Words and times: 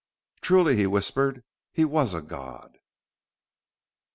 "Truly," 0.41 0.77
he 0.77 0.87
whispered, 0.87 1.43
"he 1.71 1.85
was 1.85 2.15
a 2.15 2.23
god!..." 2.23 2.79